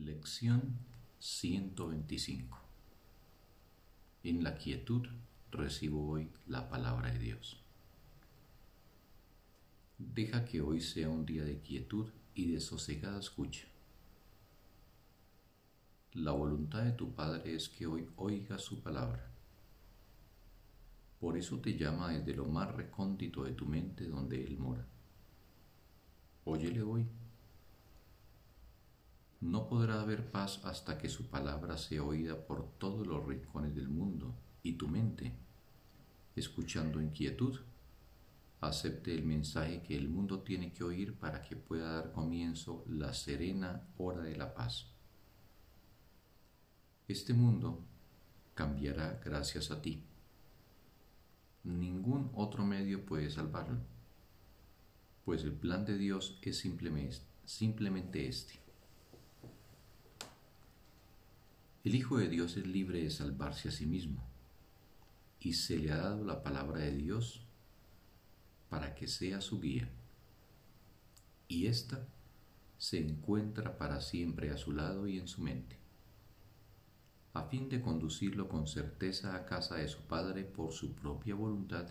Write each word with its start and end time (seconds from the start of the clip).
Lección 0.00 0.78
125 1.18 2.58
En 4.24 4.42
la 4.42 4.56
quietud 4.56 5.06
recibo 5.50 6.08
hoy 6.08 6.30
la 6.46 6.70
palabra 6.70 7.12
de 7.12 7.18
Dios. 7.18 7.60
Deja 9.98 10.46
que 10.46 10.62
hoy 10.62 10.80
sea 10.80 11.10
un 11.10 11.26
día 11.26 11.44
de 11.44 11.60
quietud 11.60 12.08
y 12.34 12.52
de 12.52 12.60
sosegada 12.60 13.20
escucha. 13.20 13.66
La 16.14 16.32
voluntad 16.32 16.82
de 16.84 16.92
tu 16.92 17.12
Padre 17.14 17.54
es 17.54 17.68
que 17.68 17.86
hoy 17.86 18.08
oigas 18.16 18.62
su 18.62 18.80
palabra. 18.80 19.30
Por 21.20 21.36
eso 21.36 21.58
te 21.58 21.76
llama 21.76 22.12
desde 22.12 22.34
lo 22.34 22.46
más 22.46 22.74
recóndito 22.74 23.44
de 23.44 23.52
tu 23.52 23.66
mente 23.66 24.08
donde 24.08 24.42
Él 24.42 24.58
mora. 24.58 24.86
Óyele 26.44 26.80
hoy 26.82 27.06
no 29.42 29.68
podrá 29.68 30.00
haber 30.00 30.30
paz 30.30 30.60
hasta 30.64 30.96
que 30.96 31.08
su 31.08 31.28
palabra 31.28 31.76
sea 31.76 32.04
oída 32.04 32.46
por 32.46 32.78
todos 32.78 33.04
los 33.04 33.26
rincones 33.26 33.74
del 33.74 33.88
mundo 33.88 34.36
y 34.62 34.74
tu 34.74 34.86
mente, 34.86 35.32
escuchando 36.36 37.02
inquietud, 37.02 37.58
acepte 38.60 39.12
el 39.12 39.24
mensaje 39.24 39.82
que 39.82 39.96
el 39.96 40.08
mundo 40.08 40.42
tiene 40.42 40.72
que 40.72 40.84
oír 40.84 41.18
para 41.18 41.42
que 41.42 41.56
pueda 41.56 41.92
dar 41.92 42.12
comienzo 42.12 42.84
la 42.88 43.12
serena 43.12 43.88
hora 43.98 44.22
de 44.22 44.36
la 44.36 44.54
paz. 44.54 44.86
Este 47.08 47.34
mundo 47.34 47.84
cambiará 48.54 49.20
gracias 49.24 49.72
a 49.72 49.82
ti. 49.82 50.04
Ningún 51.64 52.30
otro 52.34 52.64
medio 52.64 53.04
puede 53.04 53.28
salvarlo, 53.28 53.80
pues 55.24 55.42
el 55.42 55.52
plan 55.52 55.84
de 55.84 55.98
Dios 55.98 56.38
es 56.42 56.58
simplemente, 56.58 58.28
este 58.28 58.61
El 61.92 61.98
Hijo 61.98 62.16
de 62.16 62.30
Dios 62.30 62.56
es 62.56 62.66
libre 62.66 63.02
de 63.02 63.10
salvarse 63.10 63.68
a 63.68 63.70
sí 63.70 63.84
mismo 63.84 64.26
y 65.40 65.52
se 65.52 65.76
le 65.76 65.92
ha 65.92 65.98
dado 65.98 66.24
la 66.24 66.42
palabra 66.42 66.80
de 66.80 66.96
Dios 66.96 67.46
para 68.70 68.94
que 68.94 69.06
sea 69.06 69.42
su 69.42 69.60
guía. 69.60 69.90
Y 71.48 71.66
ésta 71.66 72.08
se 72.78 72.98
encuentra 72.98 73.76
para 73.76 74.00
siempre 74.00 74.50
a 74.50 74.56
su 74.56 74.72
lado 74.72 75.06
y 75.06 75.18
en 75.18 75.28
su 75.28 75.42
mente, 75.42 75.76
a 77.34 77.42
fin 77.42 77.68
de 77.68 77.82
conducirlo 77.82 78.48
con 78.48 78.66
certeza 78.66 79.36
a 79.36 79.44
casa 79.44 79.74
de 79.74 79.88
su 79.88 80.00
Padre 80.06 80.44
por 80.44 80.72
su 80.72 80.94
propia 80.94 81.34
voluntad, 81.34 81.90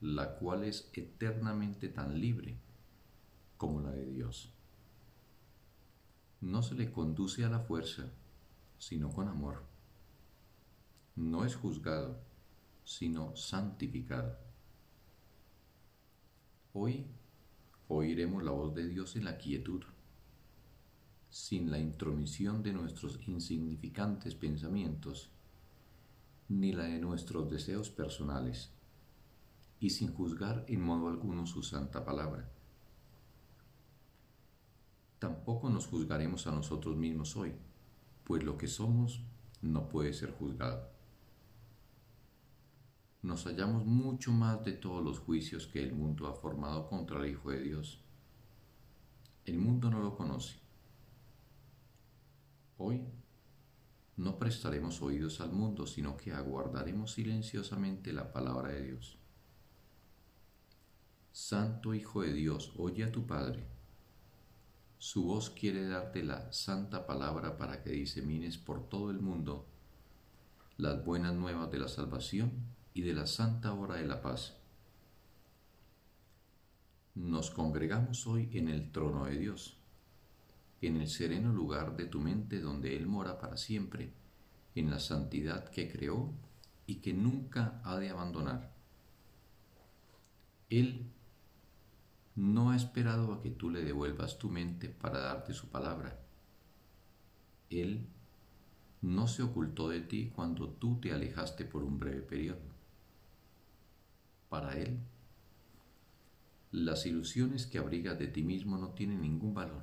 la 0.00 0.34
cual 0.34 0.64
es 0.64 0.90
eternamente 0.94 1.90
tan 1.90 2.20
libre 2.20 2.58
como 3.56 3.80
la 3.80 3.92
de 3.92 4.06
Dios. 4.06 4.52
No 6.40 6.60
se 6.64 6.74
le 6.74 6.90
conduce 6.90 7.44
a 7.44 7.50
la 7.50 7.60
fuerza, 7.60 8.10
sino 8.78 9.10
con 9.10 9.28
amor. 9.28 9.64
No 11.16 11.44
es 11.44 11.56
juzgado, 11.56 12.18
sino 12.84 13.36
santificado. 13.36 14.38
Hoy 16.72 17.06
oiremos 17.88 18.42
la 18.42 18.52
voz 18.52 18.74
de 18.74 18.86
Dios 18.86 19.16
en 19.16 19.24
la 19.24 19.36
quietud, 19.36 19.82
sin 21.28 21.70
la 21.70 21.78
intromisión 21.78 22.62
de 22.62 22.72
nuestros 22.72 23.18
insignificantes 23.26 24.34
pensamientos, 24.34 25.30
ni 26.48 26.72
la 26.72 26.84
de 26.84 26.98
nuestros 26.98 27.50
deseos 27.50 27.90
personales, 27.90 28.70
y 29.80 29.90
sin 29.90 30.12
juzgar 30.12 30.64
en 30.68 30.80
modo 30.80 31.08
alguno 31.08 31.46
su 31.46 31.62
santa 31.62 32.04
palabra. 32.04 32.48
Tampoco 35.18 35.68
nos 35.68 35.86
juzgaremos 35.86 36.46
a 36.46 36.52
nosotros 36.52 36.96
mismos 36.96 37.36
hoy 37.36 37.54
pues 38.28 38.44
lo 38.44 38.58
que 38.58 38.66
somos 38.66 39.22
no 39.62 39.88
puede 39.88 40.12
ser 40.12 40.32
juzgado. 40.32 40.90
Nos 43.22 43.44
hallamos 43.44 43.86
mucho 43.86 44.32
más 44.32 44.62
de 44.64 44.72
todos 44.72 45.02
los 45.02 45.18
juicios 45.18 45.66
que 45.66 45.82
el 45.82 45.94
mundo 45.94 46.28
ha 46.28 46.34
formado 46.34 46.86
contra 46.88 47.20
el 47.20 47.30
Hijo 47.30 47.50
de 47.50 47.62
Dios. 47.62 48.04
El 49.46 49.58
mundo 49.58 49.88
no 49.88 50.00
lo 50.00 50.14
conoce. 50.14 50.56
Hoy 52.76 53.02
no 54.18 54.38
prestaremos 54.38 55.00
oídos 55.00 55.40
al 55.40 55.52
mundo, 55.52 55.86
sino 55.86 56.14
que 56.18 56.34
aguardaremos 56.34 57.12
silenciosamente 57.12 58.12
la 58.12 58.30
palabra 58.30 58.68
de 58.68 58.82
Dios. 58.82 59.18
Santo 61.32 61.94
Hijo 61.94 62.20
de 62.20 62.34
Dios, 62.34 62.74
oye 62.76 63.04
a 63.04 63.10
tu 63.10 63.26
Padre 63.26 63.77
su 65.08 65.24
voz 65.24 65.48
quiere 65.48 65.88
darte 65.88 66.22
la 66.22 66.52
santa 66.52 67.06
palabra 67.06 67.56
para 67.56 67.82
que 67.82 67.92
disemines 67.92 68.58
por 68.58 68.90
todo 68.90 69.10
el 69.10 69.20
mundo 69.20 69.64
las 70.76 71.02
buenas 71.02 71.32
nuevas 71.32 71.70
de 71.70 71.78
la 71.78 71.88
salvación 71.88 72.52
y 72.92 73.00
de 73.00 73.14
la 73.14 73.26
santa 73.26 73.72
hora 73.72 73.94
de 73.94 74.06
la 74.06 74.20
paz. 74.20 74.58
Nos 77.14 77.50
congregamos 77.50 78.26
hoy 78.26 78.50
en 78.52 78.68
el 78.68 78.92
trono 78.92 79.24
de 79.24 79.38
Dios, 79.38 79.78
en 80.82 81.00
el 81.00 81.08
sereno 81.08 81.54
lugar 81.54 81.96
de 81.96 82.04
tu 82.04 82.20
mente 82.20 82.60
donde 82.60 82.94
Él 82.94 83.06
mora 83.06 83.38
para 83.38 83.56
siempre, 83.56 84.12
en 84.74 84.90
la 84.90 85.00
santidad 85.00 85.70
que 85.70 85.90
creó 85.90 86.34
y 86.86 86.96
que 86.96 87.14
nunca 87.14 87.80
ha 87.82 87.96
de 87.96 88.10
abandonar. 88.10 88.74
Él 90.68 91.10
no 92.38 92.70
ha 92.70 92.76
esperado 92.76 93.32
a 93.32 93.42
que 93.42 93.50
tú 93.50 93.68
le 93.68 93.82
devuelvas 93.82 94.38
tu 94.38 94.48
mente 94.48 94.88
para 94.88 95.18
darte 95.18 95.52
su 95.52 95.68
palabra. 95.70 96.20
Él 97.68 98.06
no 99.02 99.26
se 99.26 99.42
ocultó 99.42 99.88
de 99.88 100.02
ti 100.02 100.30
cuando 100.34 100.68
tú 100.68 101.00
te 101.00 101.12
alejaste 101.12 101.64
por 101.64 101.82
un 101.82 101.98
breve 101.98 102.22
periodo. 102.22 102.62
Para 104.48 104.78
Él, 104.78 105.00
las 106.70 107.06
ilusiones 107.06 107.66
que 107.66 107.78
abrigas 107.78 108.20
de 108.20 108.28
ti 108.28 108.44
mismo 108.44 108.78
no 108.78 108.90
tienen 108.90 109.20
ningún 109.20 109.52
valor. 109.52 109.82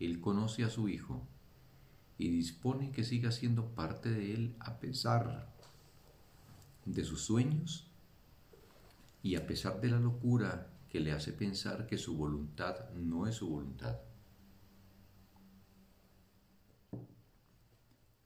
Él 0.00 0.22
conoce 0.22 0.64
a 0.64 0.70
su 0.70 0.88
Hijo 0.88 1.26
y 2.16 2.30
dispone 2.30 2.92
que 2.92 3.04
siga 3.04 3.30
siendo 3.30 3.74
parte 3.74 4.10
de 4.10 4.32
Él 4.32 4.56
a 4.58 4.80
pesar 4.80 5.52
de 6.86 7.04
sus 7.04 7.20
sueños 7.20 7.91
y 9.22 9.36
a 9.36 9.46
pesar 9.46 9.80
de 9.80 9.88
la 9.88 10.00
locura 10.00 10.72
que 10.88 11.00
le 11.00 11.12
hace 11.12 11.32
pensar 11.32 11.86
que 11.86 11.96
su 11.96 12.16
voluntad 12.16 12.90
no 12.90 13.26
es 13.26 13.36
su 13.36 13.48
voluntad. 13.48 13.98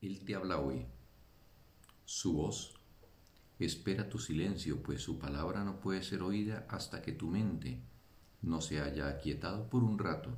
Él 0.01 0.25
te 0.25 0.35
habla 0.35 0.59
hoy. 0.59 0.87
Su 2.05 2.35
voz 2.35 2.75
espera 3.59 4.09
tu 4.09 4.19
silencio, 4.19 4.83
pues 4.83 5.03
su 5.03 5.19
palabra 5.19 5.65
no 5.65 5.81
puede 5.81 6.03
ser 6.03 6.23
oída 6.23 6.67
hasta 6.69 7.03
que 7.03 7.13
tu 7.13 7.29
mente 7.29 7.83
no 8.43 8.61
se 8.61 8.81
haya 8.81 9.09
aquietado 9.09 9.69
por 9.69 9.83
un 9.83 9.99
rato 9.99 10.37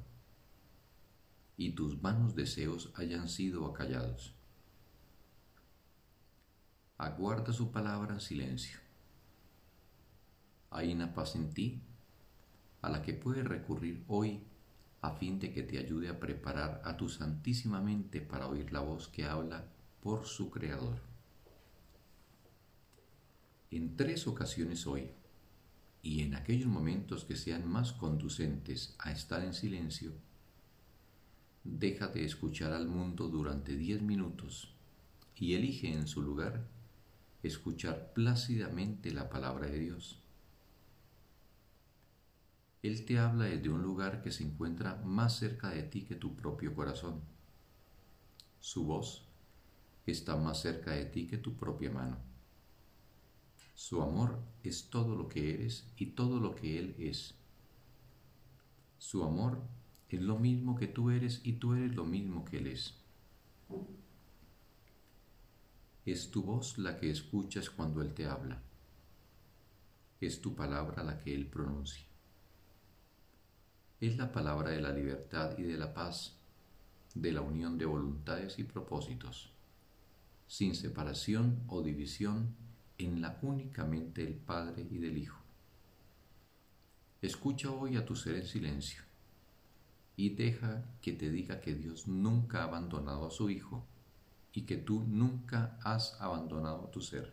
y 1.56 1.72
tus 1.72 2.00
vanos 2.00 2.34
deseos 2.34 2.92
hayan 2.94 3.28
sido 3.28 3.66
acallados. 3.66 4.34
Aguarda 6.96 7.52
su 7.52 7.70
palabra 7.70 8.14
en 8.14 8.20
silencio 8.20 8.87
hay 10.70 10.92
una 10.92 11.14
paz 11.14 11.34
en 11.36 11.50
ti 11.50 11.80
a 12.82 12.90
la 12.90 13.02
que 13.02 13.14
puedes 13.14 13.44
recurrir 13.44 14.04
hoy 14.08 14.42
a 15.00 15.12
fin 15.12 15.38
de 15.38 15.52
que 15.52 15.62
te 15.62 15.78
ayude 15.78 16.08
a 16.08 16.18
preparar 16.18 16.82
a 16.84 16.96
tu 16.96 17.08
santísima 17.08 17.80
mente 17.80 18.20
para 18.20 18.48
oír 18.48 18.72
la 18.72 18.80
voz 18.80 19.08
que 19.08 19.24
habla 19.24 19.64
por 20.02 20.26
su 20.26 20.50
Creador. 20.50 20.98
En 23.70 23.96
tres 23.96 24.26
ocasiones 24.26 24.86
hoy, 24.86 25.10
y 26.02 26.22
en 26.22 26.34
aquellos 26.34 26.68
momentos 26.68 27.24
que 27.24 27.36
sean 27.36 27.68
más 27.68 27.92
conducentes 27.92 28.94
a 28.98 29.12
estar 29.12 29.44
en 29.44 29.52
silencio, 29.52 30.12
deja 31.64 32.08
de 32.08 32.24
escuchar 32.24 32.72
al 32.72 32.88
mundo 32.88 33.28
durante 33.28 33.76
diez 33.76 34.00
minutos 34.00 34.74
y 35.36 35.54
elige 35.54 35.92
en 35.92 36.06
su 36.06 36.22
lugar 36.22 36.66
escuchar 37.42 38.12
plácidamente 38.14 39.12
la 39.12 39.28
palabra 39.28 39.66
de 39.66 39.78
Dios 39.78 40.22
él 42.82 43.04
te 43.04 43.18
habla 43.18 43.46
desde 43.46 43.70
un 43.70 43.82
lugar 43.82 44.22
que 44.22 44.30
se 44.30 44.44
encuentra 44.44 44.96
más 45.04 45.36
cerca 45.36 45.70
de 45.70 45.82
ti 45.82 46.04
que 46.04 46.14
tu 46.14 46.36
propio 46.36 46.74
corazón. 46.74 47.20
Su 48.60 48.84
voz 48.84 49.26
está 50.06 50.36
más 50.36 50.60
cerca 50.60 50.92
de 50.92 51.04
ti 51.06 51.26
que 51.26 51.38
tu 51.38 51.56
propia 51.56 51.90
mano. 51.90 52.18
Su 53.74 54.00
amor 54.00 54.38
es 54.62 54.90
todo 54.90 55.16
lo 55.16 55.28
que 55.28 55.54
eres 55.54 55.92
y 55.96 56.06
todo 56.06 56.38
lo 56.38 56.54
que 56.54 56.78
Él 56.78 56.94
es. 56.98 57.34
Su 58.98 59.24
amor 59.24 59.60
es 60.08 60.20
lo 60.20 60.38
mismo 60.38 60.76
que 60.76 60.86
tú 60.86 61.10
eres 61.10 61.40
y 61.44 61.54
tú 61.54 61.74
eres 61.74 61.94
lo 61.94 62.04
mismo 62.04 62.44
que 62.44 62.58
Él 62.58 62.68
es. 62.68 62.94
Es 66.06 66.30
tu 66.30 66.42
voz 66.42 66.78
la 66.78 66.96
que 66.96 67.10
escuchas 67.10 67.70
cuando 67.70 68.02
Él 68.02 68.14
te 68.14 68.26
habla. 68.26 68.62
Es 70.20 70.40
tu 70.40 70.54
palabra 70.54 71.02
la 71.02 71.18
que 71.18 71.34
Él 71.34 71.46
pronuncia 71.46 72.07
es 74.00 74.16
la 74.16 74.30
palabra 74.30 74.70
de 74.70 74.80
la 74.80 74.92
libertad 74.92 75.58
y 75.58 75.62
de 75.62 75.76
la 75.76 75.92
paz, 75.92 76.36
de 77.14 77.32
la 77.32 77.40
unión 77.40 77.78
de 77.78 77.86
voluntades 77.86 78.58
y 78.58 78.64
propósitos, 78.64 79.50
sin 80.46 80.74
separación 80.74 81.62
o 81.66 81.82
división 81.82 82.54
en 82.96 83.20
la 83.20 83.38
únicamente 83.42 84.24
del 84.24 84.34
Padre 84.34 84.86
y 84.88 84.98
del 84.98 85.18
Hijo. 85.18 85.38
Escucha 87.20 87.70
hoy 87.70 87.96
a 87.96 88.06
tu 88.06 88.14
ser 88.14 88.36
en 88.36 88.46
silencio 88.46 89.02
y 90.16 90.30
deja 90.30 90.84
que 91.02 91.12
te 91.12 91.30
diga 91.30 91.60
que 91.60 91.74
Dios 91.74 92.06
nunca 92.06 92.60
ha 92.60 92.64
abandonado 92.64 93.26
a 93.26 93.30
su 93.30 93.50
Hijo 93.50 93.84
y 94.52 94.62
que 94.62 94.76
tú 94.76 95.04
nunca 95.06 95.78
has 95.82 96.20
abandonado 96.20 96.84
a 96.84 96.90
tu 96.90 97.00
ser. 97.00 97.32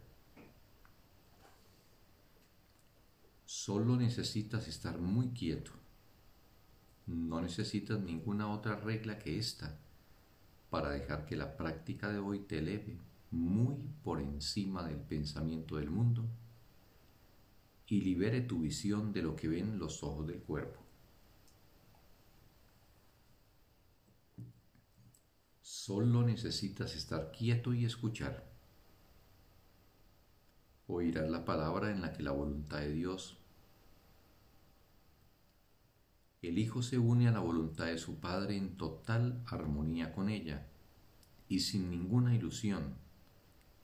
Solo 3.45 3.95
necesitas 3.95 4.67
estar 4.67 4.97
muy 4.97 5.29
quieto. 5.29 5.71
No 7.07 7.41
necesitas 7.41 7.99
ninguna 7.99 8.51
otra 8.51 8.75
regla 8.75 9.19
que 9.19 9.37
esta 9.37 9.77
para 10.69 10.89
dejar 10.89 11.25
que 11.25 11.35
la 11.35 11.55
práctica 11.55 12.09
de 12.09 12.19
hoy 12.19 12.39
te 12.39 12.57
eleve 12.57 12.97
muy 13.31 13.75
por 14.03 14.19
encima 14.19 14.87
del 14.87 14.97
pensamiento 14.97 15.75
del 15.77 15.89
mundo 15.89 16.25
y 17.87 18.01
libere 18.01 18.41
tu 18.41 18.61
visión 18.61 19.13
de 19.13 19.21
lo 19.21 19.35
que 19.35 19.47
ven 19.47 19.77
los 19.77 20.03
ojos 20.03 20.25
del 20.25 20.41
cuerpo. 20.41 20.81
Solo 25.61 26.23
necesitas 26.23 26.95
estar 26.95 27.31
quieto 27.31 27.73
y 27.73 27.85
escuchar. 27.85 28.43
Oirás 30.87 31.29
la 31.29 31.45
palabra 31.45 31.91
en 31.91 32.01
la 32.01 32.11
que 32.11 32.23
la 32.23 32.31
voluntad 32.31 32.79
de 32.79 32.91
Dios. 32.91 33.37
El 36.47 36.57
Hijo 36.57 36.81
se 36.81 36.97
une 36.97 37.27
a 37.27 37.31
la 37.31 37.39
voluntad 37.39 37.85
de 37.85 37.97
su 37.97 38.19
Padre 38.19 38.57
en 38.57 38.77
total 38.77 39.41
armonía 39.47 40.13
con 40.13 40.29
ella 40.29 40.65
y 41.47 41.59
sin 41.59 41.89
ninguna 41.89 42.35
ilusión 42.35 42.95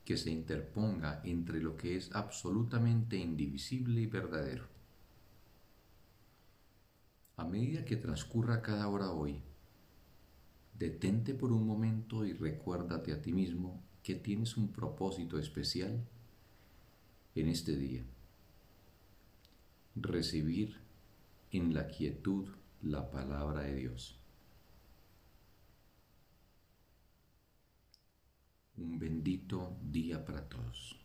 que 0.04 0.16
se 0.16 0.30
interponga 0.30 1.20
entre 1.24 1.60
lo 1.60 1.76
que 1.76 1.96
es 1.96 2.12
absolutamente 2.12 3.16
indivisible 3.16 4.00
y 4.00 4.06
verdadero. 4.06 4.66
A 7.36 7.44
medida 7.44 7.84
que 7.84 7.96
transcurra 7.96 8.62
cada 8.62 8.88
hora 8.88 9.10
hoy, 9.10 9.42
Detente 10.82 11.32
por 11.32 11.52
un 11.52 11.64
momento 11.64 12.24
y 12.24 12.32
recuérdate 12.32 13.12
a 13.12 13.22
ti 13.22 13.32
mismo 13.32 13.80
que 14.02 14.16
tienes 14.16 14.56
un 14.56 14.72
propósito 14.72 15.38
especial 15.38 16.04
en 17.36 17.48
este 17.48 17.76
día. 17.76 18.02
Recibir 19.94 20.81
en 21.52 21.74
la 21.74 21.86
quietud 21.86 22.48
la 22.82 23.10
palabra 23.10 23.60
de 23.60 23.74
Dios. 23.74 24.18
Un 28.76 28.98
bendito 28.98 29.76
día 29.82 30.24
para 30.24 30.48
todos. 30.48 31.01